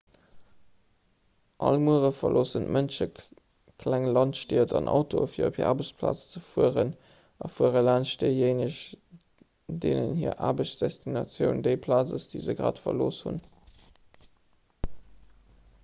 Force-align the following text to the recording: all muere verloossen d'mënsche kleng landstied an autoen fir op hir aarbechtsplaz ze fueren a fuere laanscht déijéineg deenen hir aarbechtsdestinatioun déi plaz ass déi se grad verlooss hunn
all 1.65 1.75
muere 1.87 2.09
verloossen 2.19 2.63
d'mënsche 2.69 3.05
kleng 3.83 4.07
landstied 4.17 4.73
an 4.79 4.89
autoen 4.93 5.29
fir 5.33 5.45
op 5.49 5.59
hir 5.59 5.67
aarbechtsplaz 5.73 6.23
ze 6.31 6.41
fueren 6.47 6.89
a 7.45 7.51
fuere 7.59 7.85
laanscht 7.89 8.25
déijéineg 8.25 8.79
deenen 9.85 10.17
hir 10.23 10.35
aarbechtsdestinatioun 10.49 11.65
déi 11.69 11.73
plaz 11.87 12.15
ass 12.19 12.27
déi 12.33 12.37
se 12.49 12.57
grad 12.63 12.83
verlooss 12.89 13.21
hunn 13.31 13.39